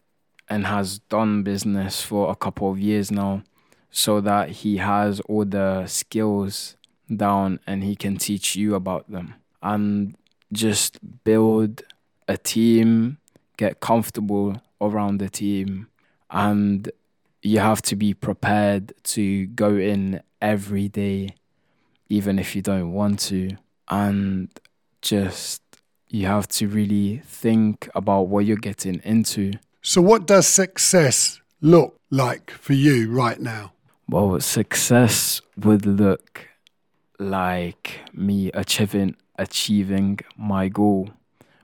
and 0.48 0.66
has 0.68 1.00
done 1.00 1.42
business 1.42 2.00
for 2.02 2.30
a 2.30 2.34
couple 2.34 2.70
of 2.70 2.80
years 2.80 3.10
now 3.10 3.42
so 3.90 4.22
that 4.22 4.48
he 4.48 4.78
has 4.78 5.20
all 5.28 5.44
the 5.44 5.86
skills 5.86 6.76
down 7.14 7.60
and 7.66 7.84
he 7.84 7.94
can 7.94 8.16
teach 8.16 8.56
you 8.56 8.74
about 8.74 9.10
them 9.10 9.34
and 9.62 10.16
just 10.52 10.98
build 11.24 11.82
a 12.28 12.36
team 12.36 13.18
get 13.56 13.80
comfortable 13.80 14.60
around 14.80 15.18
the 15.18 15.28
team 15.28 15.86
and 16.30 16.90
you 17.42 17.58
have 17.58 17.82
to 17.82 17.96
be 17.96 18.14
prepared 18.14 18.92
to 19.02 19.46
go 19.46 19.76
in 19.76 20.20
every 20.40 20.88
day 20.88 21.34
even 22.08 22.38
if 22.38 22.56
you 22.56 22.62
don't 22.62 22.92
want 22.92 23.18
to 23.18 23.50
and 23.88 24.48
just 25.02 25.62
you 26.08 26.26
have 26.26 26.48
to 26.48 26.66
really 26.66 27.18
think 27.24 27.88
about 27.94 28.22
what 28.22 28.44
you're 28.44 28.56
getting 28.56 29.00
into 29.04 29.52
so, 29.82 30.02
what 30.02 30.26
does 30.26 30.46
success 30.46 31.40
look 31.62 31.98
like 32.10 32.50
for 32.50 32.74
you 32.74 33.10
right 33.10 33.40
now? 33.40 33.72
Well, 34.06 34.38
success 34.40 35.40
would 35.56 35.86
look 35.86 36.48
like 37.18 38.00
me 38.12 38.50
achieving 38.52 39.16
achieving 39.40 40.20
my 40.36 40.68
goal, 40.68 41.10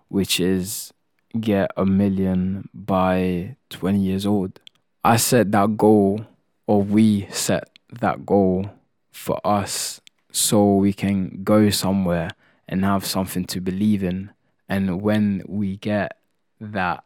which 0.09 0.40
is 0.40 0.92
get 1.38 1.71
a 1.76 1.85
million 1.85 2.68
by 2.73 3.56
20 3.71 3.99
years 3.99 4.25
old. 4.25 4.59
I 5.04 5.16
set 5.18 5.52
that 5.52 5.76
goal, 5.76 6.26
or 6.66 6.83
we 6.83 7.28
set 7.30 7.68
that 8.00 8.25
goal 8.25 8.71
for 9.12 9.38
us 9.47 10.00
so 10.33 10.75
we 10.75 10.92
can 10.92 11.45
go 11.45 11.71
somewhere 11.71 12.30
and 12.66 12.85
have 12.85 13.04
something 13.04 13.45
to 13.45 13.61
believe 13.61 14.02
in. 14.02 14.30
And 14.68 15.00
when 15.02 15.42
we 15.47 15.76
get 15.76 16.18
that 16.61 17.04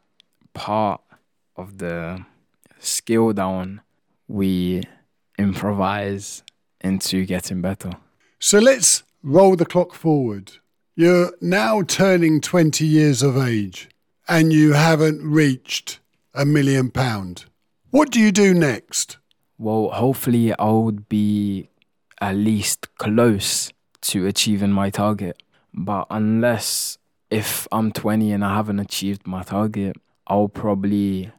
part 0.54 1.00
of 1.56 1.78
the 1.78 2.24
skill 2.78 3.32
down, 3.32 3.82
we 4.28 4.82
improvise 5.36 6.42
into 6.80 7.26
getting 7.26 7.60
better. 7.60 7.90
So 8.38 8.58
let's 8.58 9.02
roll 9.22 9.56
the 9.56 9.66
clock 9.66 9.94
forward. 9.94 10.52
You're 10.96 11.32
now 11.40 11.82
turning 11.82 12.40
20 12.40 12.84
years 12.84 13.22
of 13.22 13.36
age 13.36 13.88
and 14.28 14.52
you 14.52 14.72
haven't 14.72 15.22
reached 15.22 16.00
a 16.34 16.44
million 16.44 16.90
pound. 16.90 17.46
What 17.90 18.10
do 18.10 18.20
you 18.20 18.32
do 18.32 18.54
next? 18.54 19.18
Well, 19.58 19.90
hopefully, 19.90 20.54
I 20.58 20.70
would 20.70 21.08
be 21.08 21.68
at 22.20 22.36
least 22.36 22.94
close 22.96 23.72
to 24.02 24.26
achieving 24.26 24.72
my 24.72 24.90
target. 24.90 25.42
But 25.74 26.06
unless 26.10 26.98
if 27.30 27.66
I'm 27.72 27.92
20 27.92 28.32
and 28.32 28.44
I 28.44 28.56
haven't 28.56 28.78
achieved 28.78 29.26
my 29.26 29.42
target, 29.42 29.96
I'll 30.26 30.48
probably 30.48 31.30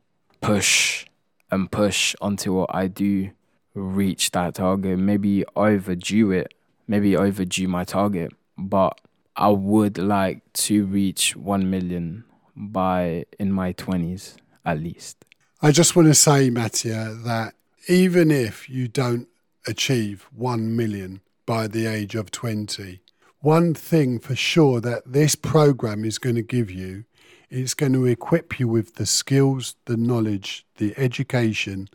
push 0.41 1.05
and 1.49 1.71
push 1.71 2.15
until 2.21 2.65
I 2.69 2.87
do 2.87 3.31
reach 3.73 4.31
that 4.31 4.55
target. 4.55 4.99
Maybe 4.99 5.45
overdue 5.55 6.31
it, 6.31 6.53
maybe 6.91 7.15
overdue 7.15 7.69
my 7.69 7.85
target, 7.85 8.33
but 8.57 8.99
I 9.37 9.47
would 9.47 9.97
like 9.97 10.41
to 10.65 10.85
reach 10.85 11.37
1 11.37 11.69
million 11.69 12.25
by 12.53 13.25
in 13.39 13.53
my 13.53 13.71
20s 13.71 14.35
at 14.65 14.77
least. 14.79 15.23
I 15.61 15.71
just 15.71 15.95
want 15.95 16.09
to 16.09 16.13
say, 16.13 16.49
Mattia, 16.49 17.17
that 17.23 17.53
even 17.87 18.29
if 18.29 18.69
you 18.69 18.89
don't 18.89 19.29
achieve 19.65 20.27
1 20.35 20.75
million 20.75 21.21
by 21.45 21.67
the 21.67 21.85
age 21.85 22.13
of 22.13 22.29
20, 22.29 22.99
one 23.39 23.73
thing 23.73 24.19
for 24.19 24.35
sure 24.35 24.81
that 24.81 25.03
this 25.05 25.33
program 25.35 26.03
is 26.03 26.17
going 26.17 26.35
to 26.35 26.41
give 26.41 26.69
you 26.69 27.05
it's 27.51 27.73
going 27.73 27.91
to 27.91 28.05
equip 28.05 28.61
you 28.61 28.67
with 28.69 28.95
the 28.95 29.05
skills, 29.05 29.75
the 29.83 29.97
knowledge, 29.97 30.65
the 30.77 30.93
education 30.97 31.89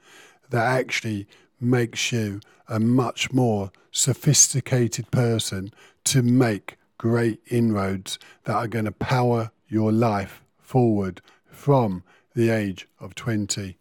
that 0.50 0.66
actually 0.66 1.26
makes 1.60 2.12
you 2.12 2.40
a 2.68 2.80
much 2.80 3.32
more 3.32 3.70
sophisticated 3.90 5.10
person 5.10 5.72
to 6.04 6.22
make 6.22 6.76
great 6.98 7.40
inroads 7.48 8.18
that 8.44 8.54
are 8.54 8.68
going 8.68 8.84
to 8.84 8.92
power 8.92 9.50
your 9.68 9.92
life 9.92 10.42
forward 10.58 11.20
from 11.50 12.02
the 12.34 12.50
age 12.50 12.86
of 13.00 13.14
20. 13.14 13.76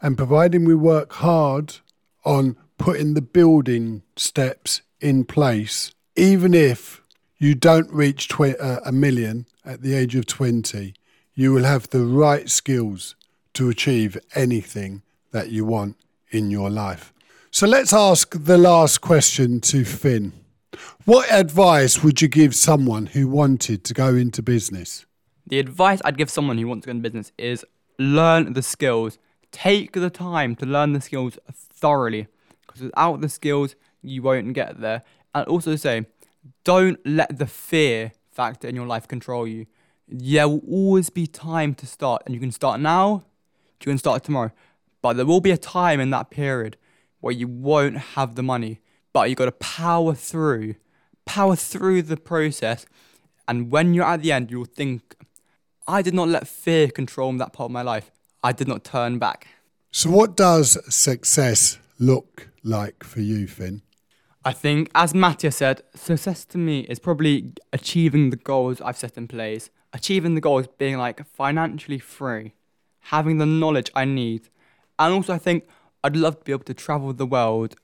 And 0.00 0.16
providing 0.16 0.64
we 0.64 0.74
work 0.74 1.14
hard 1.14 1.76
on 2.24 2.56
putting 2.76 3.14
the 3.14 3.22
building 3.22 4.02
steps 4.16 4.82
in 5.00 5.24
place, 5.24 5.92
even 6.16 6.54
if 6.54 7.02
you 7.38 7.54
don't 7.54 7.90
reach 7.90 8.28
tw- 8.28 8.60
uh, 8.60 8.80
a 8.84 8.92
million 8.92 9.46
at 9.64 9.82
the 9.82 9.94
age 9.94 10.14
of 10.14 10.26
20, 10.26 10.94
you 11.34 11.52
will 11.52 11.64
have 11.64 11.88
the 11.88 12.04
right 12.04 12.48
skills 12.48 13.14
to 13.54 13.68
achieve 13.68 14.18
anything 14.34 15.02
that 15.32 15.50
you 15.50 15.64
want 15.64 15.96
in 16.30 16.50
your 16.50 16.70
life. 16.70 17.12
So 17.50 17.66
let's 17.66 17.92
ask 17.92 18.34
the 18.44 18.58
last 18.58 19.00
question 19.00 19.60
to 19.62 19.84
Finn. 19.84 20.32
What 21.04 21.30
advice 21.32 22.02
would 22.02 22.20
you 22.20 22.28
give 22.28 22.54
someone 22.54 23.06
who 23.06 23.28
wanted 23.28 23.84
to 23.84 23.94
go 23.94 24.14
into 24.14 24.42
business? 24.42 25.06
The 25.46 25.58
advice 25.58 26.00
I'd 26.04 26.18
give 26.18 26.30
someone 26.30 26.58
who 26.58 26.68
wants 26.68 26.84
to 26.84 26.88
go 26.88 26.90
into 26.90 27.02
business 27.02 27.32
is 27.38 27.64
learn 27.98 28.52
the 28.52 28.62
skills 28.62 29.18
Take 29.50 29.92
the 29.92 30.10
time 30.10 30.56
to 30.56 30.66
learn 30.66 30.92
the 30.92 31.00
skills 31.00 31.38
thoroughly 31.52 32.26
because 32.66 32.82
without 32.82 33.20
the 33.20 33.28
skills, 33.28 33.74
you 34.02 34.22
won't 34.22 34.52
get 34.52 34.80
there. 34.80 35.02
And 35.34 35.46
also 35.46 35.76
say, 35.76 36.06
don't 36.64 36.98
let 37.06 37.38
the 37.38 37.46
fear 37.46 38.12
factor 38.30 38.68
in 38.68 38.76
your 38.76 38.86
life 38.86 39.08
control 39.08 39.46
you. 39.46 39.66
There 40.06 40.48
will 40.48 40.62
always 40.68 41.10
be 41.10 41.26
time 41.26 41.74
to 41.76 41.86
start, 41.86 42.22
and 42.24 42.34
you 42.34 42.40
can 42.40 42.52
start 42.52 42.80
now, 42.80 43.24
you 43.80 43.90
can 43.90 43.98
start 43.98 44.24
tomorrow. 44.24 44.52
But 45.02 45.14
there 45.14 45.26
will 45.26 45.40
be 45.40 45.50
a 45.50 45.58
time 45.58 46.00
in 46.00 46.10
that 46.10 46.30
period 46.30 46.76
where 47.20 47.32
you 47.32 47.48
won't 47.48 47.96
have 47.98 48.34
the 48.34 48.42
money, 48.42 48.80
but 49.12 49.28
you've 49.28 49.38
got 49.38 49.46
to 49.46 49.52
power 49.52 50.14
through, 50.14 50.74
power 51.24 51.56
through 51.56 52.02
the 52.02 52.16
process. 52.16 52.86
And 53.46 53.70
when 53.70 53.94
you're 53.94 54.04
at 54.04 54.22
the 54.22 54.32
end, 54.32 54.50
you'll 54.50 54.64
think, 54.64 55.16
I 55.86 56.02
did 56.02 56.14
not 56.14 56.28
let 56.28 56.46
fear 56.46 56.88
control 56.88 57.32
that 57.34 57.52
part 57.52 57.68
of 57.68 57.72
my 57.72 57.82
life. 57.82 58.10
I 58.42 58.52
did 58.52 58.68
not 58.68 58.84
turn 58.84 59.18
back. 59.18 59.48
So, 59.90 60.10
what 60.10 60.36
does 60.36 60.78
success 60.94 61.78
look 61.98 62.48
like 62.62 63.02
for 63.02 63.20
you, 63.20 63.46
Finn? 63.46 63.82
I 64.44 64.52
think, 64.52 64.90
as 64.94 65.14
Mattia 65.14 65.50
said, 65.50 65.82
success 65.94 66.44
to 66.46 66.58
me 66.58 66.80
is 66.80 66.98
probably 66.98 67.52
achieving 67.72 68.30
the 68.30 68.36
goals 68.36 68.80
I've 68.80 68.96
set 68.96 69.16
in 69.16 69.28
place. 69.28 69.70
Achieving 69.92 70.34
the 70.34 70.40
goals 70.42 70.66
being 70.76 70.98
like 70.98 71.26
financially 71.26 71.98
free, 71.98 72.52
having 73.00 73.38
the 73.38 73.46
knowledge 73.46 73.90
I 73.94 74.04
need. 74.04 74.50
And 74.98 75.14
also, 75.14 75.34
I 75.34 75.38
think 75.38 75.68
I'd 76.02 76.16
love 76.16 76.38
to 76.38 76.44
be 76.44 76.52
able 76.52 76.64
to 76.64 76.74
travel 76.74 77.12
the 77.12 77.26
world 77.26 77.76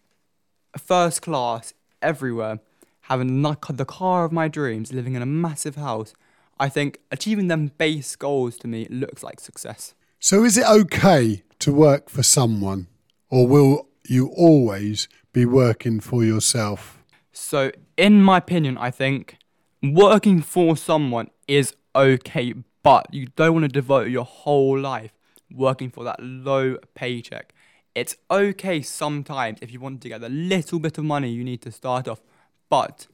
first 0.78 1.22
class 1.22 1.72
everywhere, 2.02 2.60
having 3.02 3.42
the 3.42 3.84
car 3.86 4.24
of 4.24 4.32
my 4.32 4.48
dreams, 4.48 4.92
living 4.92 5.14
in 5.14 5.22
a 5.22 5.26
massive 5.26 5.76
house. 5.76 6.14
I 6.58 6.68
think 6.68 6.98
achieving 7.10 7.48
them 7.48 7.72
base 7.78 8.16
goals 8.16 8.56
to 8.58 8.68
me 8.68 8.86
looks 8.88 9.22
like 9.22 9.40
success. 9.40 9.94
So, 10.20 10.44
is 10.44 10.56
it 10.56 10.66
okay 10.66 11.42
to 11.58 11.72
work 11.72 12.08
for 12.08 12.22
someone, 12.22 12.86
or 13.28 13.46
will 13.46 13.88
you 14.06 14.28
always 14.28 15.08
be 15.32 15.44
working 15.44 16.00
for 16.00 16.24
yourself? 16.24 17.02
So, 17.32 17.72
in 17.96 18.22
my 18.22 18.38
opinion, 18.38 18.78
I 18.78 18.90
think 18.90 19.36
working 19.82 20.40
for 20.40 20.76
someone 20.76 21.30
is 21.48 21.74
okay, 21.94 22.54
but 22.82 23.12
you 23.12 23.26
don't 23.36 23.52
want 23.52 23.64
to 23.64 23.68
devote 23.68 24.08
your 24.08 24.24
whole 24.24 24.78
life 24.78 25.12
working 25.54 25.90
for 25.90 26.04
that 26.04 26.20
low 26.20 26.76
paycheck. 26.94 27.54
It's 27.94 28.16
okay 28.30 28.82
sometimes 28.82 29.58
if 29.62 29.72
you 29.72 29.80
want 29.80 30.00
to 30.02 30.08
get 30.08 30.20
the 30.20 30.28
little 30.28 30.78
bit 30.78 30.98
of 30.98 31.04
money 31.04 31.30
you 31.30 31.44
need 31.44 31.62
to 31.62 31.70
start 31.70 32.08
off, 32.08 32.20
but 32.68 33.06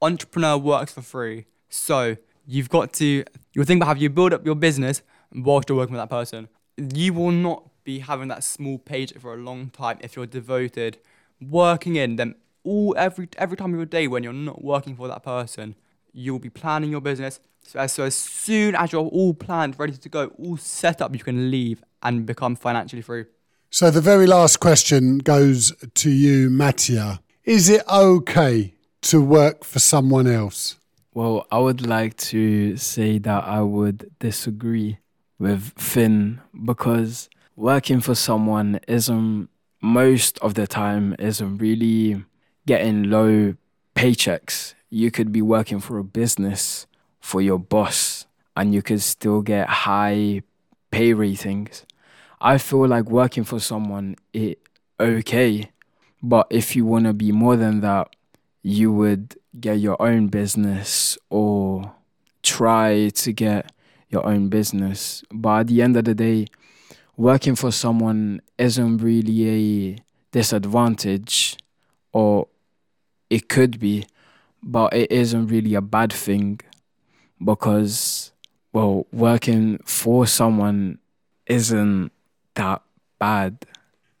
entrepreneur 0.00 0.56
works 0.56 0.92
for 0.92 1.02
free. 1.02 1.46
So 1.68 2.16
you've 2.46 2.68
got 2.68 2.92
to 2.94 3.24
you 3.52 3.64
think 3.64 3.82
about 3.82 3.96
how 3.96 4.00
you 4.00 4.08
build 4.08 4.32
up 4.32 4.46
your 4.46 4.54
business 4.54 5.02
whilst 5.34 5.68
you're 5.68 5.78
working 5.78 5.94
with 5.94 6.02
that 6.02 6.10
person. 6.10 6.48
You 6.76 7.12
will 7.12 7.32
not 7.32 7.68
be 7.84 7.98
having 8.00 8.28
that 8.28 8.44
small 8.44 8.78
paycheck 8.78 9.20
for 9.20 9.34
a 9.34 9.36
long 9.36 9.70
time 9.70 9.98
if 10.00 10.14
you're 10.14 10.26
devoted 10.26 10.98
working 11.40 11.96
in 11.96 12.16
them 12.16 12.34
all 12.64 12.94
every 12.96 13.28
every 13.38 13.56
time 13.56 13.72
of 13.72 13.78
your 13.78 13.86
day 13.86 14.06
when 14.06 14.22
you're 14.22 14.32
not 14.32 14.62
working 14.62 14.96
for 14.96 15.08
that 15.08 15.22
person. 15.22 15.74
You'll 16.12 16.38
be 16.38 16.50
planning 16.50 16.90
your 16.90 17.00
business. 17.00 17.40
So 17.68 17.80
as, 17.80 17.92
so 17.92 18.04
as 18.04 18.14
soon 18.14 18.74
as 18.74 18.92
you're 18.92 19.02
all 19.02 19.34
planned, 19.34 19.78
ready 19.78 19.92
to 19.92 20.08
go, 20.08 20.28
all 20.38 20.56
set 20.56 21.02
up, 21.02 21.12
you 21.12 21.22
can 21.22 21.50
leave 21.50 21.84
and 22.02 22.24
become 22.24 22.56
financially 22.56 23.02
free. 23.02 23.26
So 23.68 23.90
the 23.90 24.00
very 24.00 24.26
last 24.26 24.56
question 24.56 25.18
goes 25.18 25.74
to 25.96 26.08
you, 26.08 26.48
Mattia. 26.48 27.20
Is 27.44 27.68
it 27.68 27.86
okay 27.86 28.72
to 29.02 29.20
work 29.20 29.64
for 29.64 29.80
someone 29.80 30.26
else? 30.26 30.76
Well, 31.12 31.46
I 31.50 31.58
would 31.58 31.86
like 31.86 32.16
to 32.32 32.78
say 32.78 33.18
that 33.18 33.44
I 33.44 33.60
would 33.60 34.12
disagree 34.18 34.96
with 35.38 35.74
Finn 35.76 36.40
because 36.64 37.28
working 37.54 38.00
for 38.00 38.14
someone 38.14 38.80
isn't 38.88 39.50
most 39.82 40.38
of 40.38 40.54
the 40.54 40.66
time 40.66 41.14
isn't 41.18 41.58
really 41.58 42.24
getting 42.66 43.10
low 43.10 43.56
paychecks. 43.94 44.72
You 44.88 45.10
could 45.10 45.32
be 45.32 45.42
working 45.42 45.80
for 45.80 45.98
a 45.98 46.04
business 46.04 46.86
for 47.28 47.42
your 47.42 47.58
boss 47.58 48.24
and 48.56 48.72
you 48.72 48.80
could 48.80 49.02
still 49.02 49.42
get 49.42 49.68
high 49.68 50.40
pay 50.90 51.12
ratings. 51.12 51.84
I 52.40 52.56
feel 52.56 52.88
like 52.88 53.10
working 53.10 53.44
for 53.44 53.60
someone 53.60 54.16
it 54.32 54.58
okay, 54.98 55.70
but 56.22 56.46
if 56.48 56.74
you 56.74 56.86
want 56.86 57.04
to 57.04 57.12
be 57.12 57.30
more 57.30 57.56
than 57.56 57.80
that, 57.82 58.08
you 58.62 58.90
would 58.92 59.36
get 59.60 59.78
your 59.78 60.00
own 60.00 60.28
business 60.28 61.18
or 61.28 61.92
try 62.42 63.10
to 63.10 63.32
get 63.32 63.72
your 64.08 64.24
own 64.24 64.48
business. 64.48 65.22
But 65.30 65.60
at 65.60 65.66
the 65.66 65.82
end 65.82 65.98
of 65.98 66.04
the 66.04 66.14
day, 66.14 66.46
working 67.18 67.56
for 67.56 67.70
someone 67.70 68.40
isn't 68.56 68.98
really 68.98 69.90
a 69.92 69.98
disadvantage, 70.32 71.58
or 72.14 72.48
it 73.28 73.50
could 73.50 73.78
be, 73.78 74.06
but 74.62 74.94
it 74.94 75.12
isn't 75.12 75.48
really 75.48 75.74
a 75.74 75.82
bad 75.82 76.10
thing 76.10 76.60
because, 77.42 78.32
well, 78.72 79.06
working 79.12 79.78
for 79.84 80.26
someone 80.26 80.98
isn't 81.46 82.12
that 82.54 82.82
bad. 83.18 83.64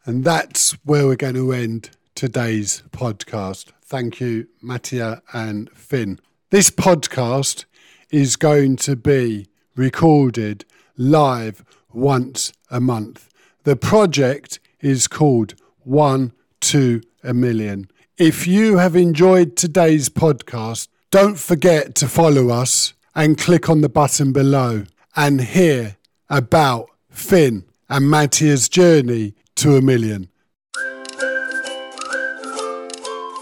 And 0.04 0.24
that's 0.24 0.72
where 0.84 1.06
we're 1.06 1.16
going 1.16 1.34
to 1.34 1.52
end 1.52 1.90
today's 2.14 2.82
podcast. 2.90 3.72
Thank 3.82 4.20
you, 4.20 4.48
Mattia 4.62 5.22
and 5.32 5.70
Finn. 5.70 6.18
This 6.50 6.70
podcast 6.70 7.64
is 8.10 8.36
going 8.36 8.76
to 8.76 8.96
be 8.96 9.46
recorded 9.76 10.64
live 10.96 11.64
once 11.92 12.52
a 12.70 12.80
month. 12.80 13.28
The 13.64 13.76
project 13.76 14.60
is 14.80 15.08
called 15.08 15.54
One 15.84 16.32
to 16.60 17.02
a 17.22 17.34
Million. 17.34 17.90
If 18.16 18.46
you 18.46 18.78
have 18.78 18.96
enjoyed 18.96 19.56
today's 19.56 20.08
podcast, 20.08 20.88
don't 21.10 21.38
forget 21.38 21.94
to 21.96 22.08
follow 22.08 22.48
us 22.48 22.94
and 23.18 23.36
click 23.36 23.68
on 23.68 23.80
the 23.80 23.88
button 23.88 24.32
below 24.32 24.84
and 25.16 25.40
hear 25.40 25.96
about 26.30 26.88
Finn 27.10 27.64
and 27.88 28.08
Mattia's 28.08 28.68
journey 28.68 29.34
to 29.56 29.74
a 29.74 29.82
million. 29.82 30.28